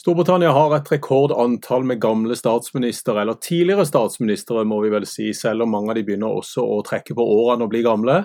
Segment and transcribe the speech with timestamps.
[0.00, 5.66] Storbritannia har et rekordantall med gamle statsministre, eller tidligere statsministre må vi vel si, selv
[5.66, 8.22] om mange av de begynner også å trekke på årene og bli gamle.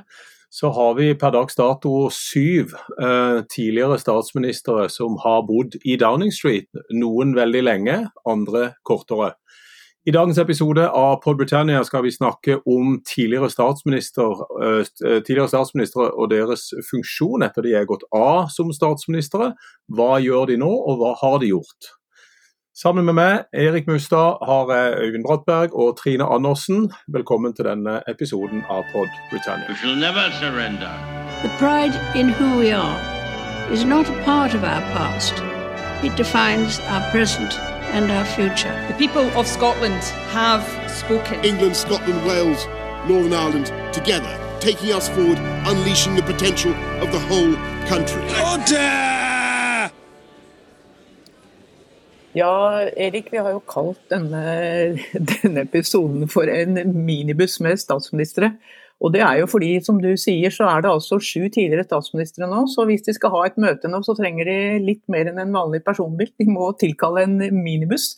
[0.55, 6.31] Så har vi per dags dato syv eh, tidligere statsministre som har bodd i Downing
[6.31, 6.69] Street.
[6.95, 9.33] Noen veldig lenge, andre kortere.
[10.07, 15.47] I dagens episode av Pod Britannia skal vi snakke om tidligere, statsminister, eh, eh, tidligere
[15.47, 19.55] statsminister og deres funksjon etter de er gått av som statsministre.
[19.89, 21.89] Hva gjør de nå, og hva har de gjort?
[22.77, 26.91] Sammen med meg, Erik Mustad, har jeg Øyvind Brattberg og Trine Andersen.
[27.09, 29.65] Velkommen til denne episoden av Pod Britannia.
[29.69, 30.93] We shall never surrender.
[31.41, 33.01] The pride in who we are
[33.73, 35.33] is not a part of our past.
[36.03, 37.57] It defines our present
[37.95, 38.75] and our future.
[38.89, 40.03] The people of Scotland
[40.35, 41.43] have spoken.
[41.45, 42.67] England, Scotland, Wales,
[43.07, 47.55] Northern Ireland, together, taking us forward, unleashing the potential of the whole
[47.87, 48.21] country.
[48.51, 49.91] Order!
[52.33, 56.75] Ja, Erik, vi har jo kalt denne, denne episoden for en
[57.05, 58.57] minibuss med statsministre.
[59.03, 62.47] Og det er jo fordi, som du sier, så er det altså sju tidligere statsministre
[62.47, 62.63] nå.
[62.71, 65.51] Så hvis de skal ha et møte nå, så trenger de litt mer enn en
[65.55, 66.31] vanlig personbil.
[66.39, 68.13] De må tilkalle en minibuss.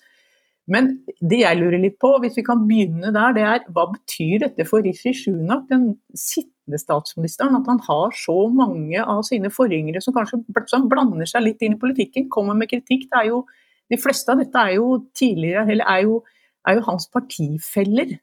[0.68, 4.44] Men det jeg lurer litt på, hvis vi kan begynne der, det er hva betyr
[4.44, 10.04] dette for Rishi Sunak, den sittende statsministeren, at han har så mange av sine forgjengere
[10.04, 13.08] som kanskje som blander seg litt inn i politikken, kommer med kritikk.
[13.08, 13.46] Det er jo,
[13.88, 16.20] de fleste av dette er jo tidligere, eller er jo,
[16.68, 18.18] er jo hans partifeller.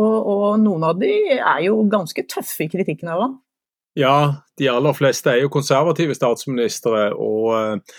[0.00, 3.36] Og, og, noen av de er jo ganske tøffe i kritikken av ham.
[3.98, 4.16] Ja,
[4.56, 7.10] de aller fleste er jo konservative statsministre.
[7.12, 7.98] og eh,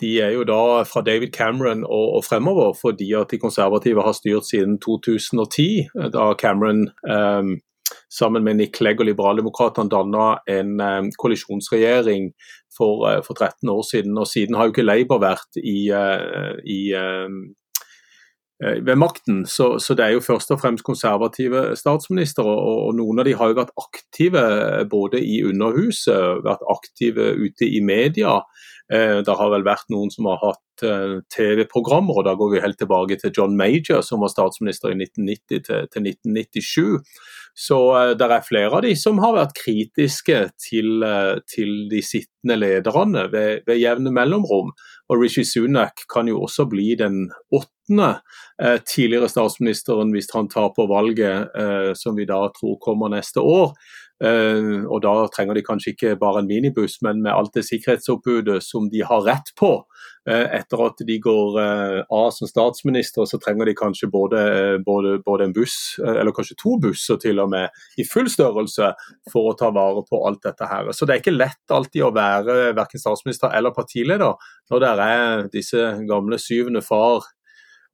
[0.00, 4.16] de er jo da fra David Cameron og, og fremover, fordi at de konservative har
[4.16, 7.58] styrt siden 2010, da Cameron um,
[8.08, 12.30] sammen med Nick Clegg og Liberaldemokratene danna en um, koalisjonsregjering
[12.76, 14.16] for, uh, for, 13 år siden.
[14.18, 17.28] Og siden har jo ikke Labour vært i, uh, i Eh,
[18.60, 19.44] ved makten.
[19.48, 22.44] Så, så, det er jo først og fremst konservative statsministre.
[22.44, 27.32] Og, og, noen av de har jo vært aktive eh, både i Underhuset, vært aktive
[27.40, 28.40] ute i media.
[28.92, 32.64] Eh, det har vel vært noen som har hatt eh, TV-programmer, og da går vi
[32.64, 37.30] helt tilbake til John Major, som var statsminister i 1990 til, til 1997.
[37.56, 42.02] Så eh, det er flere av de som har vært kritiske til, eh, til de
[42.04, 44.72] sittende lederne ved, ved jevne mellomrom.
[45.10, 48.12] Og Rishi Sunak kan jo også bli den åttende
[48.62, 53.74] eh, tidligere statsministeren hvis han på valget eh, som vi da tror kommer neste år.
[54.20, 58.60] Uh, og Da trenger de kanskje ikke bare en minibuss, men med alt det sikkerhetsoppbudet
[58.64, 59.70] som de har rett på.
[60.28, 64.42] Uh, etter at de går uh, av som statsminister, så trenger de kanskje både,
[64.84, 68.92] både, både en buss, eller kanskje to busser til og med, i full størrelse
[69.32, 70.92] for å ta vare på alt dette her.
[70.92, 74.36] Så det er ikke lett alltid å være verken statsminister eller partileder
[74.70, 77.39] når det er disse gamle syvende far Eh,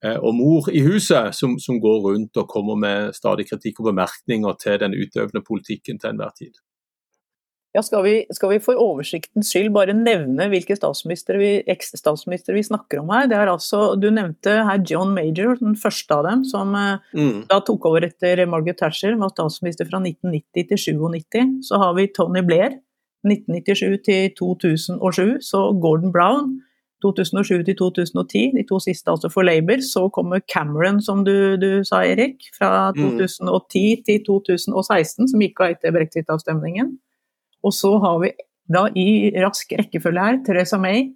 [0.04, 4.58] og mor i huset som, som, går rundt og kommer med stadig kritikk og bemerkninger
[4.60, 6.52] til den utøvende politikken til enhver tid.
[7.76, 12.62] Ja, skal vi, skal vi, for oversiktens skyld bare nevne hvilke statsministre vi, eks-statsministre vi
[12.64, 13.26] snakker om her?
[13.28, 17.42] Det er altså, Du nevnte her John Major, den første av dem, som eh, mm.
[17.50, 21.68] da tok over etter Margaret Thatcher, var statsminister fra 1990 til 97.
[21.68, 22.78] Så har vi Tony Blair,
[23.28, 25.36] 1997 til 2007.
[25.44, 26.54] Så Gordon Brown,
[27.04, 29.82] 2007 til 2010, de to siste altså for Labour.
[29.84, 34.04] Så kommer Cameron, som du, du sa, Erik, fra 2010 mm.
[34.08, 36.94] til 2016, som gikk av etter brexit-avstemningen.
[37.66, 38.32] Og så har vi
[38.72, 41.10] da i rask rekkefølge her Theresa May,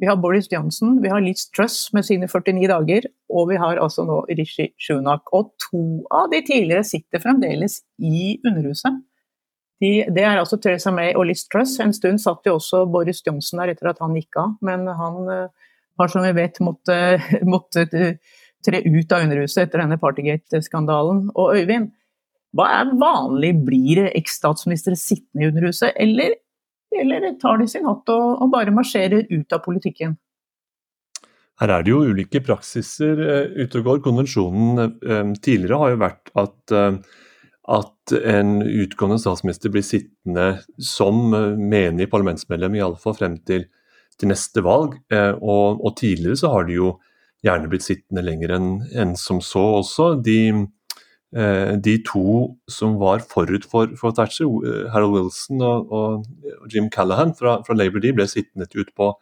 [0.00, 3.78] vi har Boris Johnson, vi har Liz Truss med sine 49 dager, og vi har
[3.78, 5.28] altså nå Rishi Shunak.
[5.36, 9.02] Og to av de tidligere sitter fremdeles i Underhuset.
[9.82, 11.74] De, det er altså Theresa May og Liz Truss.
[11.82, 15.16] En stund satt jo også Boris Johnson der etter at han gikk av, men han
[15.26, 21.24] uh, har som vi vet måttet, måttet uh, tre ut av Underhuset etter denne Partygate-skandalen.
[21.34, 21.90] Og Øyvind,
[22.54, 23.56] hva er vanlig?
[23.66, 26.36] Blir eks-statsministre sittende i Underhuset, eller,
[27.02, 30.14] eller tar de sin hatt og, og, bare marsjerer ut av politikken?
[31.58, 34.06] Her er det jo ulike praksiser uh, ute og går.
[34.06, 34.94] Konvensjonen
[35.42, 36.76] tidligere har jo vært at
[37.70, 40.46] at en utgående statsminister blir sittende
[40.82, 43.68] som eh, menig parlamentsmedlem, i alle fall frem til,
[44.18, 44.96] til neste valg.
[45.12, 46.92] Eh, og, og, tidligere så har de jo
[47.46, 50.08] gjerne blitt sittende lenger enn en som så også.
[50.26, 50.40] De,
[51.38, 54.50] eh, de, to som var forut for, for Thatcher,
[54.90, 59.12] Harold Wilson og, og Jim Callahan fra, fra, Labour, de ble sittende ut på,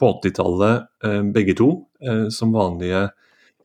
[0.00, 0.88] på 80-tallet,
[1.34, 1.68] begge to,
[2.34, 3.04] som vanlige,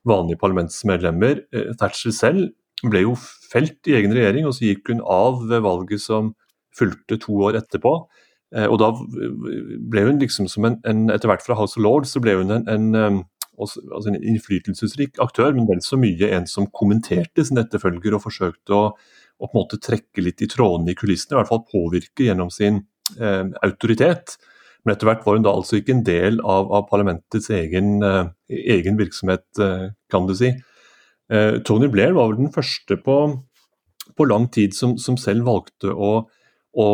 [0.06, 1.40] vanlige parlamentsmedlemmer.
[1.80, 2.52] Thatcher selv
[2.86, 6.34] ble jo felt i egen regjering, og så gikk hun av ved valget som
[6.78, 7.94] fulgte to år etterpå.
[8.70, 8.86] Og da
[9.92, 12.54] ble hun liksom som en, en Etter hvert fra House of Lords så ble hun
[12.54, 13.18] en, en,
[13.58, 18.76] altså en innflytelsesrik aktør, men vel så mye en som kommenterte sin etterfølger og forsøkte
[18.76, 22.28] å, å på en måte trekke litt i trådene i kulissene, i hvert fall påvirke
[22.28, 22.82] gjennom sin
[23.18, 24.38] eh, autoritet.
[24.84, 28.30] Men etter hvert var hun da altså ikke en del av, av parlamentets egen, eh,
[28.78, 30.54] egen virksomhet, uh, kan du si.
[31.32, 33.18] Uh, Tony Blair var vel den første på,
[34.16, 36.12] på lang tid som, som selv valgte å,
[36.72, 36.86] å,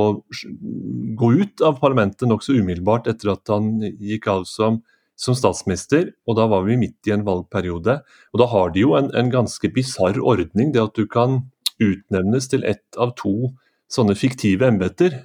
[1.20, 4.80] gå ut av parlamentet nokså umiddelbart etter at han gikk av som,
[5.14, 6.10] som, statsminister.
[6.26, 8.00] og Da var vi midt i en valgperiode.
[8.32, 11.44] og Da har de jo en, en ganske bisarr ordning, det at du kan
[11.82, 13.54] utnevnes til ett av to
[13.94, 15.16] sånne fiktive embeter,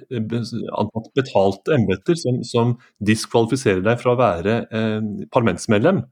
[1.16, 4.98] betalte embeter, som, som, diskvalifiserer deg fra å være eh,
[5.32, 6.04] parlamentsmedlem.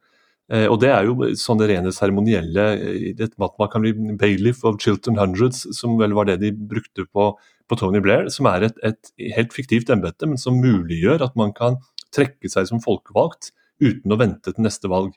[0.48, 5.18] Eh, og Det er jo sånne rene seremonielle eh, Man kan bli bailiff of Chilton
[5.20, 7.30] Hundreds, som vel var det de brukte på,
[7.68, 11.52] på Tony Blair, som er et, et helt fiktivt embete, men som muliggjør at man
[11.52, 11.80] kan
[12.14, 13.52] trekke seg som folkevalgt
[13.84, 15.12] uten å vente til neste valg.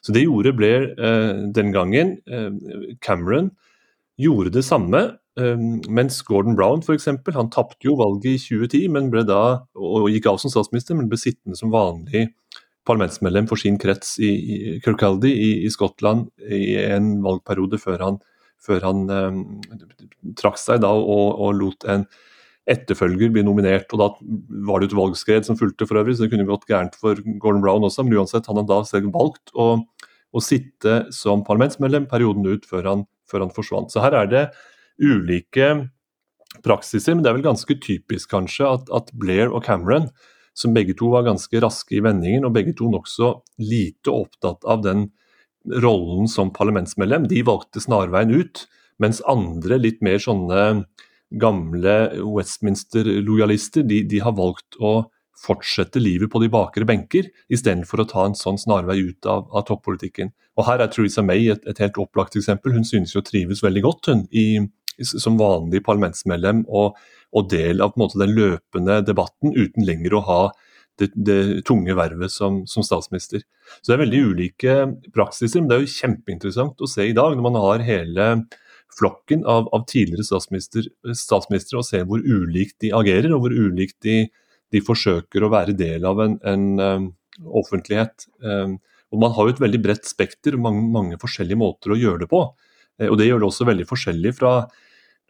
[0.00, 2.16] Så Det gjorde Blair eh, den gangen.
[2.24, 3.52] Eh, Cameron
[4.20, 5.56] gjorde det samme, Eh,
[5.88, 10.08] mens Gordon Brown for eksempel, han tapte jo valget i 2010 men ble da, og
[10.10, 12.28] gikk av som statsminister, men ble sittende som vanlig
[12.88, 18.18] parlamentsmedlem for sin krets i, i i, i, Skottland i en valgperiode før han,
[18.60, 19.44] før han um,
[20.38, 22.06] trakk seg da og, og, lot en
[22.70, 23.92] etterfølger bli nominert.
[23.92, 24.08] og Da
[24.68, 27.62] var det et valgskred som fulgte for øvrig, så det kunne gått gærent for Gordon
[27.64, 28.04] Brown også.
[28.04, 29.72] Men uansett, han hadde da selv valgt å,
[30.30, 33.90] å sitte som parlamentsmedlem perioden ut før han, før han forsvant.
[33.92, 34.44] Så her er det
[35.00, 35.72] ulike
[36.64, 40.10] praksiser, men det er vel ganske typisk kanskje at, at, Blair og Cameron,
[40.60, 43.32] som begge to var ganske raske i vendingen og begge to nokså
[43.64, 45.08] lite opptatt av den
[45.82, 48.64] rollen som parlamentsmedlem, de valgte snarveien ut,
[49.00, 50.84] mens andre litt mer sånne
[51.40, 55.10] gamle Westminster-lojalister, de, de, har valgt å
[55.40, 59.64] fortsette livet på de bakre benker, istedenfor å ta en sånn snarvei ut av, av
[59.68, 60.34] toppolitikken.
[60.58, 62.74] Og Her er Theresa May et, et, helt opplagt eksempel.
[62.76, 64.66] Hun synes jo trives veldig godt hun, i,
[65.00, 66.98] som vanlig parlamentsmedlem og,
[67.36, 70.40] og del av måte, den løpende debatten, uten lenger å ha
[71.00, 73.44] det, det tunge vervet som, som, statsminister.
[73.80, 74.74] Så det er veldig ulike
[75.14, 78.28] praksiser, men det er jo kjempeinteressant å se i dag, når man har hele
[78.98, 84.00] flokken av, av tidligere statsminister, statsministre, og se hvor ulikt de agerer, og hvor ulikt
[84.06, 84.24] de,
[84.74, 87.08] de forsøker å være del av en, en um,
[87.62, 88.26] offentlighet.
[88.42, 88.78] Um,
[89.10, 92.24] og Man har jo et veldig bredt spekter og mange, mange, forskjellige måter å gjøre
[92.24, 92.44] det på.
[93.00, 94.54] Uh, og Det gjør det også veldig forskjellig fra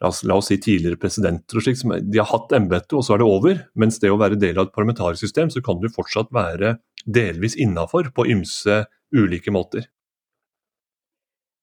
[0.01, 3.05] la oss, la oss, si tidligere presidenter og slik, som de har hatt embetet, og
[3.05, 3.63] så er det over.
[3.79, 7.57] Mens det å være del av et parlamentarisk system, så kan du fortsatt være delvis
[7.61, 8.83] innafor på ymse
[9.15, 9.89] ulike måter.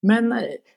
[0.06, 0.30] Men,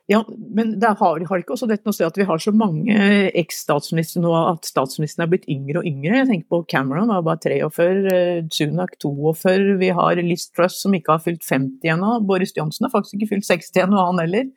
[0.10, 2.50] ja, men det har, har ikke også dette noe å si at vi har så
[2.58, 2.96] mange
[3.38, 6.16] eks-statsministre nå at statsministeren er blitt yngre og yngre.
[6.24, 11.14] Jeg tenker på Cameron, var bare 43, Sunak 42, vi har Liz Truss som ikke
[11.14, 12.16] har fylt 50 ennå.
[12.26, 14.50] Boris Johnson har faktisk ikke fylt 60 ennå, han heller.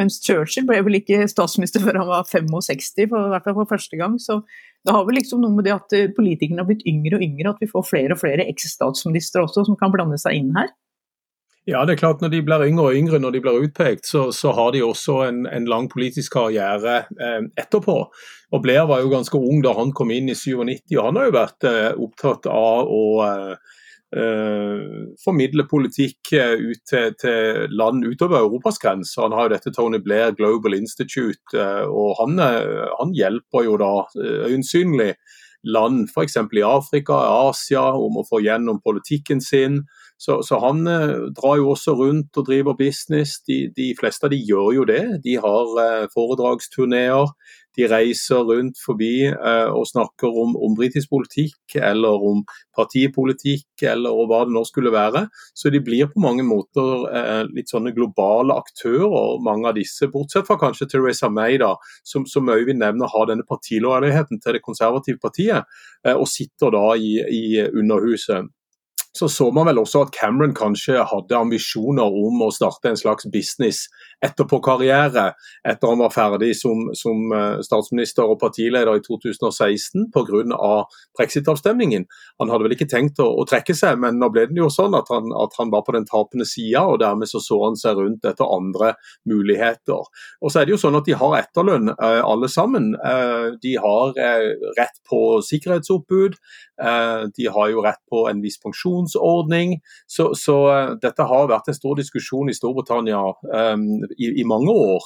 [0.00, 3.72] Mens Churchill ble vel ikke statsminister før han var 65, for, i hvert fall for
[3.74, 4.16] første gang.
[4.22, 4.40] Så
[4.86, 7.52] det har vel liksom noe med det at eh, politikerne har blitt yngre og yngre,
[7.52, 10.72] at vi får flere og flere eks-statsministre også som kan blande seg inn her.
[11.68, 14.24] Ja, det er klart Når de blir yngre og yngre når de blir utpekt, så,
[14.34, 17.98] så har de også en, en lang politisk karriere eh, etterpå.
[18.52, 21.28] Og Blair var jo ganske ung da han kom inn i 97, og han har
[21.28, 23.78] jo vært eh, opptatt av å eh,
[25.24, 29.24] formidle politikk uh, ut til, til, land utover Europas grenser.
[29.24, 33.94] Han har jo dette Tony Blair Global Institute, uh, og han, han, hjelper jo da
[34.48, 35.14] øyensynlig
[35.62, 36.36] land f.eks.
[36.58, 37.16] i Afrika,
[37.48, 39.84] Asia, om å få gjennom politikken sin.
[40.22, 40.84] Så, så han
[41.34, 43.40] drar jo også rundt og driver business.
[43.46, 45.02] De, de, fleste av de gjør jo det.
[45.24, 47.30] De har foredragsturneer.
[47.78, 52.42] De reiser rundt forbi eh, og snakker om, om britisk politikk eller om
[52.76, 55.24] partipolitikk eller hva det nå skulle være.
[55.56, 60.10] Så de blir på mange måter eh, litt sånne globale aktører, mange av disse.
[60.12, 61.74] Bortsett fra kanskje Teresa May, da,
[62.04, 65.70] som, som Øyvind nevner har denne partilojaliteten til det konservative partiet,
[66.06, 68.52] eh, og sitter da i, i Underhuset
[69.12, 73.26] så så man vel også at Cameron kanskje hadde ambisjoner om å starte en slags
[73.32, 73.84] business
[74.24, 75.24] etterpå-karriere
[75.68, 80.86] etter han var ferdig som, som, eh, statsminister og partileder i 2016 pga.
[81.18, 82.06] brexit-avstemningen.
[82.40, 84.94] Han hadde vel ikke tenkt å, å, trekke seg, men nå ble det jo sånn
[84.96, 87.98] at han, at han var på den tapende sida, og dermed så, så han seg
[87.98, 88.94] rundt etter andre
[89.28, 90.08] muligheter.
[90.40, 92.92] Og så er det jo sånn at De har etterlønn eh, alle sammen.
[92.96, 94.16] Eh, de har
[94.78, 96.38] rett på sikkerhetsoppbud,
[97.36, 98.56] de har jo rett på en viss
[99.02, 99.80] pensjonsordning.
[100.06, 103.20] Så, så dette har vært en stor diskusjon i Storbritannia
[103.74, 103.86] um,
[104.18, 105.02] i, i, mange år.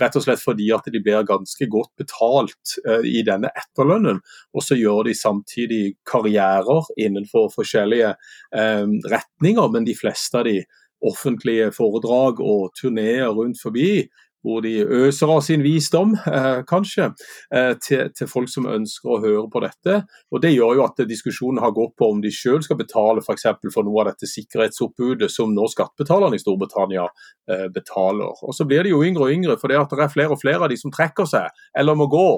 [0.00, 4.20] Rett og slett fordi at de blir ganske godt betalt uh, i denne etterlønnen.
[4.54, 8.14] Og så gjør de samtidig karrierer innenfor forskjellige
[8.52, 10.60] um, retninger, men de fleste av de
[11.06, 14.06] offentlige foredrag og turneer rundt forbi
[14.46, 17.10] hvor de øser av sin visdom, eh, kanskje,
[17.50, 19.96] eh, til, til, folk som ønsker å høre på dette.
[20.30, 23.34] Og Det gjør jo at diskusjonen har gått på om de selv skal betale for,
[23.74, 27.08] for noe av dette sikkerhetsoppbudet som nå skattebetalerne i Storbritannia
[27.50, 28.38] eh, betaler.
[28.46, 30.62] Og Så blir de jo yngre og yngre, for det, det er flere og flere
[30.62, 32.28] av de som trekker seg eller må gå.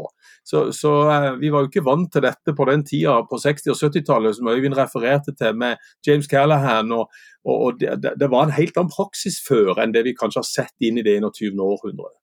[0.49, 3.75] Så, så eh, Vi var jo ikke vant til dette på den tida på 60-
[3.75, 6.93] og 70-tallet som Øyvind refererte til, med James Callahan.
[6.93, 7.13] og
[7.47, 10.75] og det, det, var en helt annen praksis før enn det vi kanskje har sett
[10.85, 11.55] inn i det 21.
[11.63, 12.17] århundret.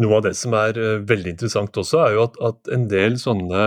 [0.00, 3.18] Noe av det som er uh, veldig interessant også, er jo at, at en del
[3.20, 3.66] sånne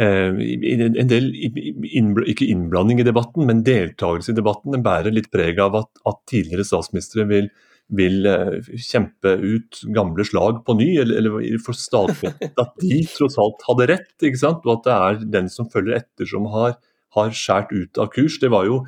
[0.00, 5.60] uh, en del ikke innblanding i debatten, men deltakelse i debatten den bærer litt preg
[5.62, 7.50] av at, at tidligere statsministre vil,
[7.96, 13.38] vil uh, kjempe ut gamle slag på ny, eller, eller for stadfestet at de tross
[13.42, 14.66] alt hadde rett, ikke sant?
[14.66, 16.78] og at det er den som følger etter som har,
[17.16, 18.40] har skåret ut av kurs.
[18.42, 18.82] Det var jo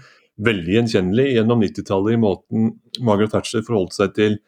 [0.44, 2.70] veldig gjenkjennelig gjennom 90-tallet i måten
[3.04, 4.38] Margaret Thatcher forholdt seg til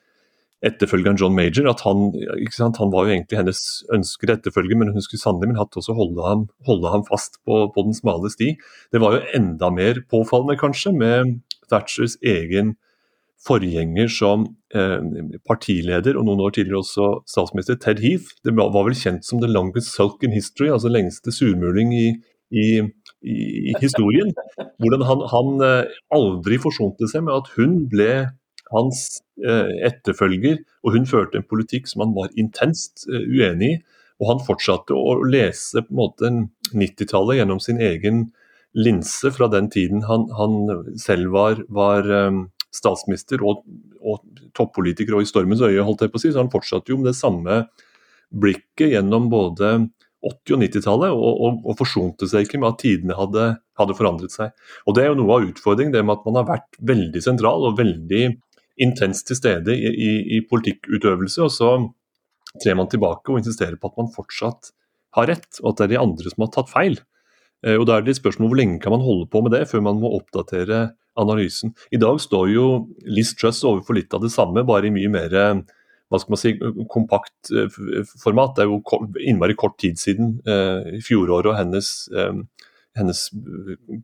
[0.67, 1.69] etterfølgeren John Major.
[1.71, 3.63] at Han, han var jo egentlig hennes
[3.95, 7.87] ønskede etterfølger, men hun skulle sannelig hatt også holde ham, holde ham fast på, på,
[7.87, 8.55] den smale sti.
[8.93, 12.77] Det var jo enda mer påfallende, kanskje, med Thatchers egen
[13.41, 14.45] forgjenger som
[14.77, 15.01] eh,
[15.49, 18.37] partileder, og noen år tidligere også statsminister, Ted Heath.
[18.45, 22.09] Det var vel kjent som the longest sulk in history, altså lengste surmuling i,
[22.53, 22.67] i
[23.23, 24.33] i, historien.
[24.81, 28.13] Hvordan han, han, eh, aldri forsonte seg med at hun ble
[28.71, 33.81] hans eh, etterfølger, og hun førte en politikk som han var intenst eh, uenig i.
[34.21, 36.31] Og han fortsatte å lese på en måte
[36.77, 38.27] 90-tallet gjennom sin egen
[38.77, 40.59] linse fra den tiden han, han
[41.01, 42.05] selv var, var
[42.71, 43.65] statsminister og,
[44.05, 44.21] og
[44.55, 46.35] toppolitiker og i stormens øye, holdt jeg på å si.
[46.35, 47.63] Så han fortsatte jo med det samme
[48.31, 49.73] blikket gjennom både
[50.27, 53.47] 80- og 90-tallet, og, og, og, forsonte seg ikke med at tidene hadde,
[53.81, 54.53] hadde, forandret seg.
[54.85, 57.65] Og Det er jo noe av utfordringen, det med at man har vært veldig sentral
[57.71, 58.25] og veldig
[58.85, 61.73] intenst til stede i, i, i politikkutøvelse, og så
[62.61, 64.73] trer man tilbake og insisterer på at man fortsatt
[65.17, 67.01] har rett, og at det er de andre som har tatt feil.
[67.67, 69.67] Eh, og Da er det et spørsmål hvor lenge kan man holde på med det
[69.71, 71.75] før man må oppdatere analysen.
[71.93, 72.67] I dag står jo
[73.09, 75.35] Liz Truss overfor litt av det samme, bare i mye mer
[76.11, 76.55] hva skal man si,
[76.91, 77.71] kompakt eh,
[78.19, 78.57] format.
[78.57, 78.81] Det er jo
[79.23, 82.41] innmari kort tid siden eh, fjoråret og hennes, eh,
[82.99, 83.23] hennes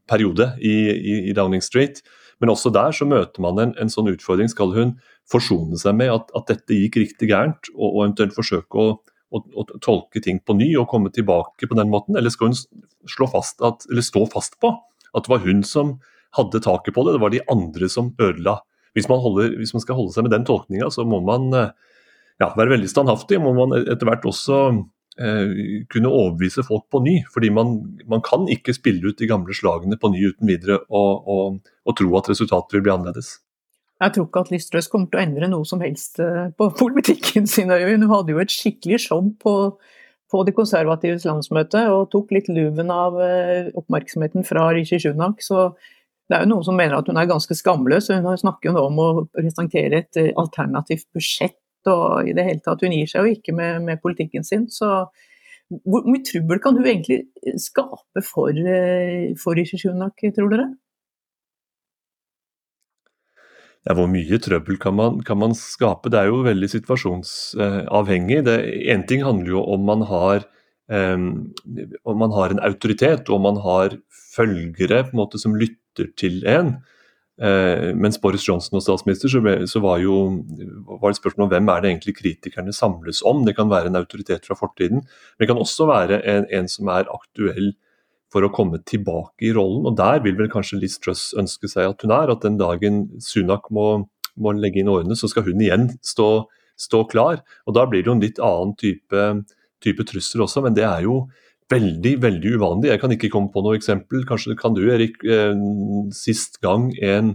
[0.08, 2.04] periode i, i, i, Downing Street.
[2.42, 4.50] Men også der så møter man en, en sånn utfordring.
[4.52, 4.94] Skal hun
[5.26, 8.92] forsone seg med at, at dette gikk riktig gærent, og, og eventuelt forsøke å,
[9.34, 12.60] å, å, tolke ting på ny og komme tilbake på den måten, eller skal hun
[13.10, 14.70] slå fast at, eller stå fast på
[15.16, 15.96] at det var hun som
[16.36, 18.60] hadde taket på det, det var de andre som ødela.
[18.94, 21.50] Hvis man, holder, hvis man skal holde seg med den tolkninga, så må man
[22.42, 24.60] ja, være veldig standhaftig, må man etter hvert også
[25.22, 27.16] eh, kunne overbevise folk på ny.
[27.32, 31.28] fordi man, man, kan ikke spille ut de gamle slagene på ny uten videre og,
[31.28, 33.38] og, og tro at resultatet vil bli annerledes.
[33.96, 37.48] Jeg tror ikke at Liz kommer til å endre noe som helst eh, på politikken
[37.48, 37.72] sin.
[37.72, 39.56] Hun hadde jo et skikkelig show på,
[40.32, 45.40] på de konservatives landsmøte og tok litt luven av eh, oppmerksomheten fra Rishi Sunak.
[45.40, 45.70] Så
[46.26, 48.10] det er jo noen som mener at hun er ganske skamløs.
[48.12, 51.56] Hun snakker jo nå om å presentere et eh, alternativt budsjett
[51.90, 52.82] og i det hele tatt.
[52.82, 54.66] Hun gir seg jo ikke med, med politikken sin.
[54.72, 55.06] Så
[55.66, 57.24] hvor mye trøbbel kan hun egentlig
[57.62, 60.68] skape for, eh, for Rishi Sunak, tror dere?
[63.86, 66.10] Ja, hvor mye trøbbel kan man, kan man, skape?
[66.10, 68.42] Det er jo veldig situasjonsavhengig.
[68.90, 70.46] Én ting handler jo om man har
[70.90, 71.52] um,
[72.02, 73.94] om man har en autoritet og om man har
[74.34, 76.76] følgere en måte som lytter til en.
[77.36, 80.20] Eh, mens Boris Johnson og statsminister, så, ble, så var, jo,
[80.88, 83.42] var det spørsmål om hvem er det egentlig kritikerne samles om.
[83.44, 86.88] Det kan være en autoritet fra fortiden, men det kan også være en, en som
[86.94, 87.74] er aktuell
[88.32, 89.84] for å komme tilbake i rollen.
[89.88, 92.32] og Der vil vel kanskje Liz Truss ønske seg at hun er.
[92.32, 96.46] At den dagen Sunak må, må legge inn årene, så skal hun igjen stå,
[96.80, 97.44] stå, klar.
[97.66, 99.28] og Da blir det jo en litt annen type,
[99.84, 101.26] type trussel også, men det er jo
[101.72, 102.90] veldig veldig uvanlig.
[102.92, 104.24] Jeg kan ikke komme på noe eksempel.
[104.28, 105.18] Kanskje kan du, Erik.
[105.24, 105.54] Eh,
[106.14, 107.34] sist gang en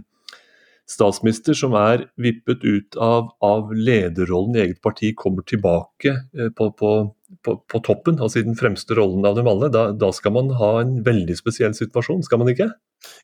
[0.92, 6.70] statsminister som er vippet ut av, av lederrollen i eget parti, kommer tilbake eh, på,
[6.78, 6.92] på,
[7.44, 9.70] på, på, toppen, altså i den fremste rollen av dem alle.
[9.72, 12.70] Da, da skal man ha en veldig spesiell situasjon, skal man ikke?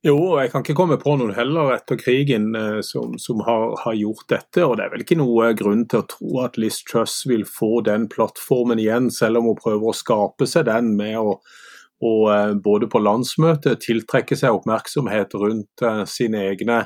[0.02, 3.76] Jo, og jeg kan ikke komme på noen heller etter krigen eh, som, som har,
[3.84, 4.64] har, gjort dette.
[4.64, 7.80] og Det er vel ikke noe grunn til å tro at Liz Truss vil få
[7.86, 11.38] den plattformen igjen, selv om hun prøver å skape seg den med å,
[12.02, 16.82] å eh, både på landsmøtet tiltrekke seg oppmerksomhet rundt uh, sine egne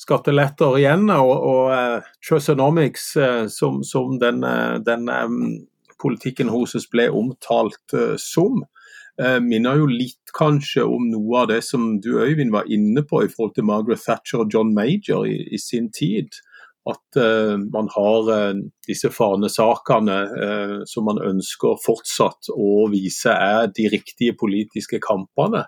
[0.00, 1.08] skatteletter igjen.
[1.14, 4.44] Og, og Trusonomics, uh, som, som, den,
[4.84, 5.08] den
[6.00, 8.64] politikken oss ble omtalt uh, som,
[9.14, 13.28] minner jo litt kanskje om noe av det som du Øyvind var inne på i
[13.30, 16.34] forhold til Margaret Thatcher og John Major i, i sin tid
[16.90, 18.32] at uh, man har
[18.88, 20.18] disse fanesakene
[20.90, 25.62] som man ønsker fortsatt å vise er de riktige politiske kampene.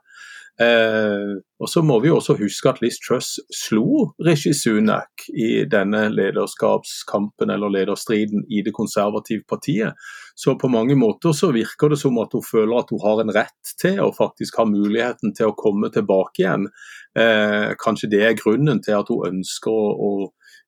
[0.56, 7.52] Og Så må vi også huske at Liz Truss slo Rishi Sunak i denne lederskapskampen
[7.52, 9.92] eller lederstriden i det konservative partiet.
[10.32, 13.34] Så på mange måter så virker det som at hun føler at hun har en
[13.36, 16.70] rett til å faktisk ha muligheten til å komme tilbake igjen.
[17.84, 20.10] kanskje det er grunnen til at hun ønsker å, å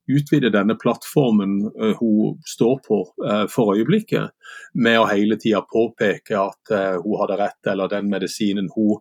[0.08, 4.32] utvide denne plattformen uh, hun står på uh, for øyeblikket,
[4.74, 8.96] med å hele tida påpeke at uh, hun hadde rett, eller den medisinen hun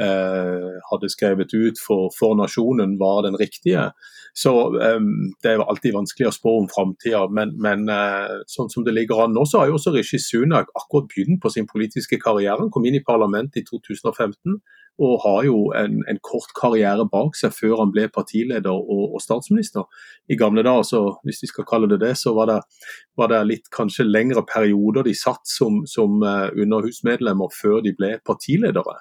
[0.00, 3.90] hadde skrevet ut for, for, nasjonen, var den riktige.
[4.32, 5.10] Så um,
[5.42, 7.84] Det er alltid vanskelig å spå om framtida, men, men
[8.48, 11.52] sånn som det ligger an nå, så har jo også Rishi Sunak akkurat begynt på
[11.52, 12.60] sin politiske karriere.
[12.62, 14.60] Han kom inn i parlamentet i 2015
[15.00, 19.20] og har jo en, en, kort karriere bak seg før han ble partileder og, og,
[19.24, 19.86] statsminister.
[20.28, 22.58] I gamle dager, så, hvis vi skal kalle det det, så var det,
[23.16, 28.18] var det litt kanskje lengre perioder de satt som, som uh, underhusmedlemmer før de ble
[28.26, 28.98] partiledere.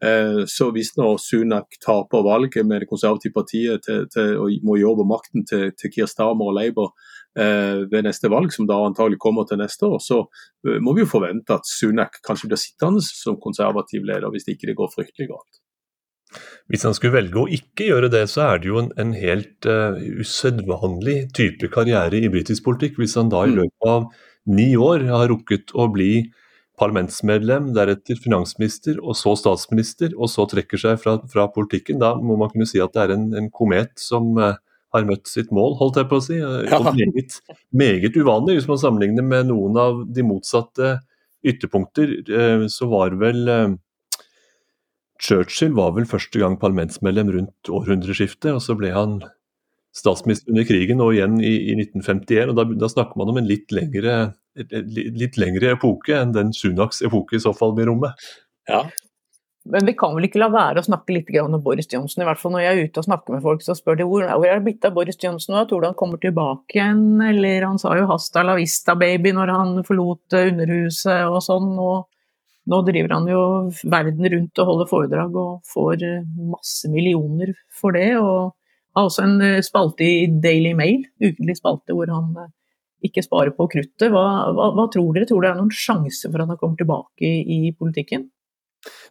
[0.00, 4.78] Uh, så hvis nå Sunak taper valget med det konservative partiet til, til, og må
[4.80, 6.94] gi over makten til, til Keir Starmer og Labour,
[7.38, 10.24] Eh, ved neste valg, som da antagelig kommer til neste år, så
[10.66, 14.66] eh, må vi jo forvente at Sunak kanskje blir sittende som konservativ leder, hvis ikke
[14.66, 15.60] det går fryktelig galt.
[16.70, 19.66] Hvis han skulle velge å ikke gjøre det, så er det jo en, en helt
[19.66, 22.98] uh, usedvanlig type karriere i britisk politikk.
[22.98, 23.56] Hvis han da i mm.
[23.62, 24.06] løpet av
[24.50, 26.12] ni år har rukket å bli
[26.80, 32.38] parlamentsmedlem, deretter finansminister, og så statsminister, og så trekker seg fra, fra politikken, da må
[32.40, 34.56] man kunne si at det er en, en komet som uh,
[34.94, 36.38] har møtt sitt mål, holdt jeg på å si.
[36.40, 36.80] Ja.
[36.88, 37.38] Meget,
[37.70, 40.96] meget, uvanlig hvis man sammenligner med noen av de motsatte
[41.46, 42.16] ytterpunkter.
[42.26, 43.76] Eh, så var vel eh,
[45.20, 49.20] Churchill var vel første gang parlamentsmedlem rundt århundreskiftet, og så ble han
[49.96, 52.52] statsminister under krigen og igjen i, i 1951.
[52.52, 54.32] og da, da, snakker man om en litt lengre,
[54.68, 58.28] litt lengre epoke enn den Sunaks epoke i så fall blir rommet.
[58.68, 58.84] Ja,
[59.68, 62.22] men vi kan vel ikke la være å snakke litt om Boris Johnsen.
[62.22, 64.24] I hvert fall når jeg er ute og snakker med folk, så spør de hvor,
[64.24, 65.66] hvor er det blitt av Boris Johnsen nå?
[65.68, 67.20] Tror du han kommer tilbake igjen?
[67.26, 71.76] Eller han sa jo 'hasta la vista, baby' når han forlot eh, Underhuset og sånn.
[71.76, 72.08] Og
[72.72, 73.42] nå driver han jo
[73.84, 76.24] verden rundt og holder foredrag og får eh,
[76.56, 78.16] masse millioner for det.
[78.16, 78.56] Og
[78.96, 82.32] har også en eh, spalte i Daily Mail, ukentlig spalte, hvor han
[83.06, 84.10] ikke spare på kruttet.
[84.12, 85.28] Hva, hva, hva tror dere?
[85.28, 88.28] Tror det er noen sjanse for at han kommer tilbake i, i politikken?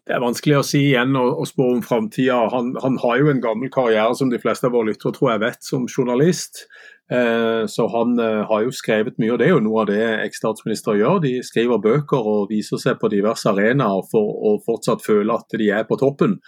[0.07, 2.39] Det er vanskelig å si igjen og spå om framtida.
[2.53, 5.43] Han, han, har jo en gammel karriere som de fleste av våre lyttere tror jeg
[5.43, 6.63] vet, som journalist.
[7.09, 10.01] Eh, så han eh, har jo skrevet mye, og det er jo noe av det
[10.25, 11.21] eks-statsministre gjør.
[11.25, 15.69] De skriver bøker og viser seg på diverse arenaer for å fortsatt føle at de
[15.73, 16.39] er på toppen.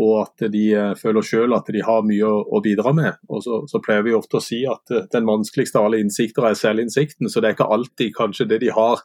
[0.00, 3.18] Og at de eh, føler selv at de har mye å bidra med.
[3.28, 6.46] Og så, så, pleier vi ofte å si at eh, den vanskeligste av alle innsikter
[6.48, 7.28] er selvinnsikten.
[7.28, 9.02] Så det er ikke alltid kanskje det de har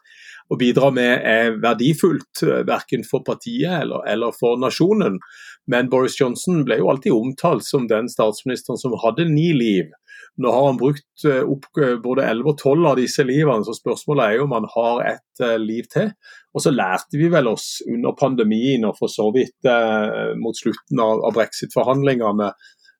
[0.50, 5.18] å bidra med er verdifullt, eh, verken for partiet eller, eller, for nasjonen.
[5.66, 9.90] Men Boris Johnson ble jo alltid omtalt som den statsministeren som hadde ni liv.
[10.36, 13.74] Nå har han brukt eh, opp eh, både 11 og 12 av disse livene, så
[13.76, 16.10] spørsmålet er jo om han har et liv til.
[16.56, 21.00] Og så lærte vi vel oss under pandemien og for så vidt eh, mot slutten
[21.02, 22.50] av, av brexit-forhandlingene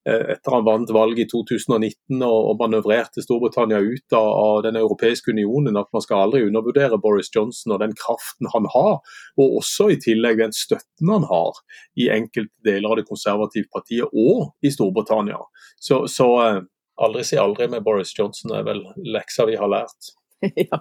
[0.06, 5.90] etter han vant valget i 2019 og, manøvrerte Storbritannia ut av, Den europeiske unionen, at
[5.92, 9.00] man skal aldri undervurdere Boris Johnson og den kraften han har,
[9.36, 11.58] og også i tillegg den støtten han har
[11.98, 15.40] i enkelte deler av det konservative partiet og i Storbritannia.
[15.80, 16.62] Så, så eh,
[17.02, 20.14] aldri si aldri med Boris Johnson er vel leksa vi har lært.
[20.70, 20.78] Ja,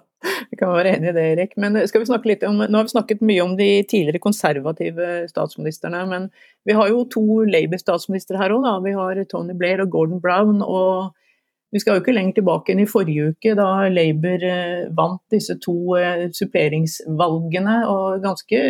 [0.52, 1.54] jeg kan være enig i det, Erik.
[1.62, 5.12] Men skal vi snakke litt om, nå har vi snakket mye om de tidligere konservative
[5.32, 6.28] statsministrene, men
[6.68, 8.68] vi har jo to Labour-statsministre her òg.
[8.84, 10.60] Vi har Tony Blair og Gordon Brown.
[10.62, 11.16] og
[11.76, 15.58] vi skal jo ikke lenger tilbake enn i forrige uke, da Labour eh, vant disse
[15.60, 17.74] to eh, suppleringsvalgene.
[17.92, 18.62] Og ganske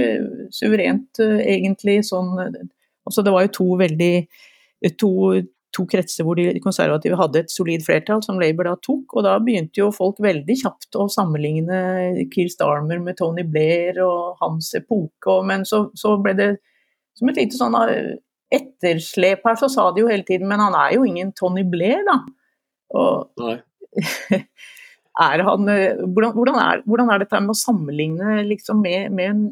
[0.55, 1.99] suverent, eh, egentlig.
[2.07, 2.31] Sånn,
[3.05, 4.13] altså det var jo to veldig
[4.97, 5.11] to
[5.75, 9.17] to kretser hvor de konservative hadde et solid flertall, som Labour da tok.
[9.17, 14.39] Og da begynte jo folk veldig kjapt å sammenligne Keir Starmer med Tony Blair og
[14.43, 15.39] hans epoke.
[15.47, 16.51] Men så, så ble det
[17.15, 18.15] som et lite sånn eh,
[18.55, 22.03] etterslep her, så sa de jo hele tiden Men han er jo ingen Tony Blair,
[22.07, 22.19] da.
[22.95, 23.45] Og,
[25.25, 29.31] er han, eh, hvordan, hvordan, er, hvordan, er, dette med å sammenligne liksom med, med
[29.31, 29.45] en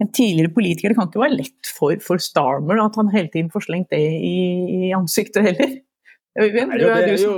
[0.00, 0.92] en tidligere politiker.
[0.92, 4.00] Det kan ikke være lett for, for Starmer at han hele tiden får slengt det
[4.00, 4.36] i,
[4.88, 5.78] i ansiktet heller.
[6.38, 7.32] Øyvind, Nei, ja, jo,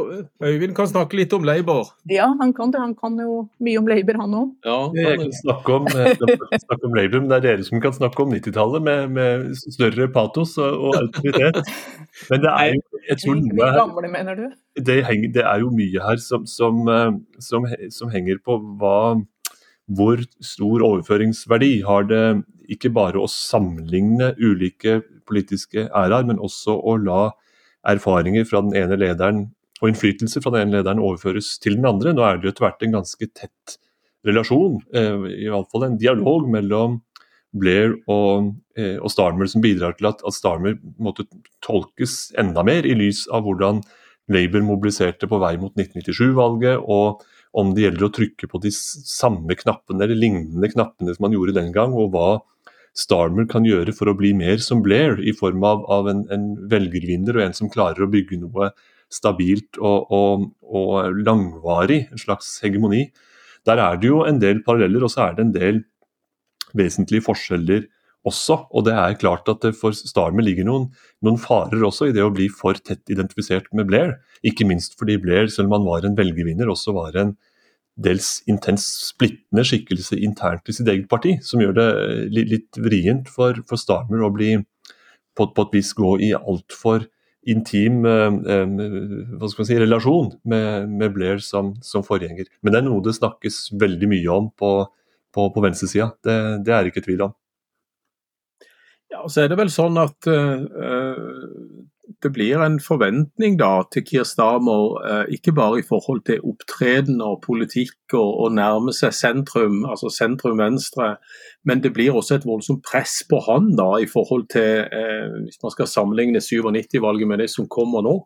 [0.45, 1.95] Øyvind kan snakke litt om Labour.
[2.13, 2.81] Ja, han kan det.
[2.83, 4.51] Han kan jo mye om Labour, han òg.
[4.69, 8.21] Ja, jeg kan snakke om, snakke om Labour, men det er dere som kan snakke
[8.23, 11.73] om 90-tallet med, med, større patos og, og autoritet.
[12.29, 14.45] Men det er jo jeg tror noe her, gamle, mener du?
[14.77, 18.97] Det, henger, det, er jo mye her som, som, eh, som, som henger på hva
[19.91, 22.25] hvor stor overføringsverdi har det
[22.73, 27.23] ikke bare å sammenligne ulike politiske æraer, men også å la
[27.89, 29.47] erfaringer fra den ene lederen
[29.83, 32.15] og innflytelse fra den ene lederen overføres til den andre.
[32.15, 33.79] Nå er det jo etter hvert en ganske tett
[34.27, 37.01] relasjon, eh, i hvert fall en dialog mellom
[37.53, 41.27] Blair og, eh, og Starmer som bidrar til at, at Starmer måtte
[41.65, 43.83] tolkes enda mer i lys av hvordan
[44.33, 49.57] Labour mobiliserte på vei mot 1997-valget, og om det gjelder å trykke på de samme
[49.59, 52.41] knappene eller lignende knappene som man gjorde den gang, og hva
[52.93, 56.51] Starmer kan gjøre for å bli mer som Blair, i form av, av en, en,
[56.69, 58.69] velgervinner og en som klarer å bygge noe
[59.13, 63.07] stabilt og, og, og, langvarig, en slags hegemoni.
[63.69, 65.81] Der er det jo en del paralleller, og så er det en del
[66.77, 67.89] vesentlige forskjeller
[68.29, 68.59] også.
[68.71, 70.91] Og det er klart at for Starmer ligger noen,
[71.25, 74.17] noen, farer også i det å bli for tett identifisert med Blair.
[74.47, 77.35] Ikke minst fordi Blair, selv om han var en velgervinner, også var en
[78.03, 81.89] dels intens splittende skikkelse internt i sitt eget parti, som gjør det
[82.33, 84.55] litt, vrient for, for Starmer å bli
[85.37, 87.05] på, på et vis gå i altfor
[87.53, 92.49] intim eh, eh, si, relasjon med, med Blair som, som, forgjenger.
[92.63, 94.73] Men det er noe det snakkes veldig mye om på,
[95.35, 96.13] på, på venstresida.
[96.25, 97.37] Det, det er ikke tvil om.
[99.13, 100.63] Ja, så er det vel sånn at uh,
[102.25, 107.21] det blir en forventning da til Kier Stamer, uh, ikke bare i forhold til opptreden
[107.21, 111.11] og politikk og, og nærme seg sentrum, altså sentrum-venstre,
[111.69, 115.61] men det blir også et voldsomt press på han da i forhold til, uh, hvis
[115.61, 118.17] man skal sammenligne 97-valget med det som kommer nå.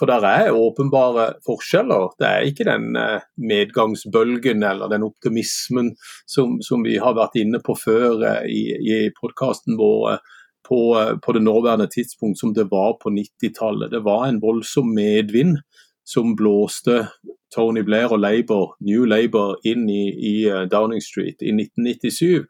[0.00, 2.14] For der er åpenbare forskjeller.
[2.16, 2.94] Det er ikke den
[3.36, 5.92] medgangsbølgen eller den optimismen
[6.24, 10.22] som, som vi har vært inne på før i, i podkasten vår
[10.70, 10.80] på,
[11.24, 13.90] på, det nåværende tidspunkt som det var på 90-tallet.
[13.92, 15.58] Det var en voldsom medvind
[16.06, 17.04] som blåste
[17.54, 22.46] Tony Blair og Labour, New Labour inn i, i eh, Downing Street i 1997.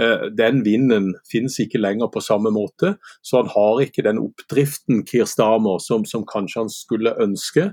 [0.00, 5.02] Eh, den vinden finnes ikke lenger på samme måte, så han har ikke den oppdriften
[5.08, 7.72] Kier Stamer som, som kanskje han skulle ønske.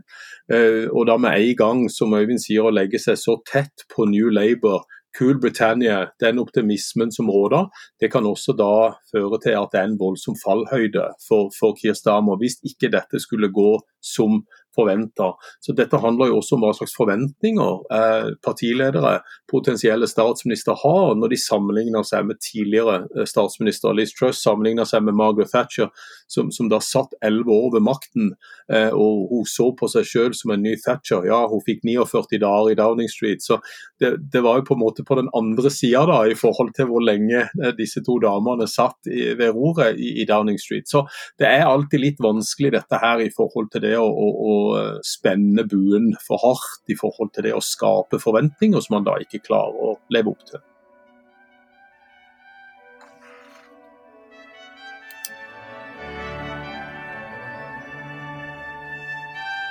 [0.51, 4.09] Eh, og da med en gang, som Øyvind sier, å legge seg så tett på
[4.09, 4.85] New Labour
[5.17, 7.67] Cool Britannia, den optimismen som råder,
[7.99, 11.97] det kan også da føre til at det er en voldsom fallhøyde for, for Kier
[12.39, 14.41] hvis ikke dette skulle gå som
[14.75, 15.31] forventa.
[15.63, 19.17] Så dette handler jo også om hva slags forventninger eh, partiledere,
[19.51, 23.95] potensielle statsminister, har når de sammenligner seg med tidligere eh, statsminister.
[23.97, 25.91] Liz Truss sammenligner seg med Margaret Thatcher,
[26.31, 28.33] som, som da satt elleve år ved makten.
[28.71, 31.25] Eh, og Hun så på seg selv som en ny Thatcher.
[31.27, 33.43] Ja, hun fikk 49 dager i Downing Street.
[33.43, 33.59] Så
[33.99, 37.03] det, det var jo på en måte på den andre sida i forhold til hvor
[37.03, 40.87] lenge eh, disse to damene satt i, ved roret i, i, Downing Street.
[40.89, 41.03] Så
[41.39, 44.99] det er alltid litt vanskelig dette her i forhold til det å, å, å Eh,
[45.03, 49.43] spenne buen for hardt i forhold til det å skape forventninger som man da ikke
[49.47, 50.61] klarer å leve opp til.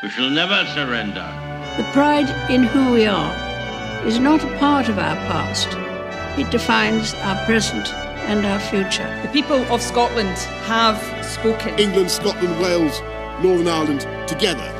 [0.03, 1.29] We shall never surrender.
[1.76, 3.33] The pride in who we are
[4.07, 5.68] is not a part of our past.
[6.38, 7.92] It defines our present
[8.29, 9.09] and our future.
[9.22, 11.79] The people of Scotland have spoken.
[11.79, 13.00] England, Scotland, Wales,
[13.42, 14.80] Northern Ireland, together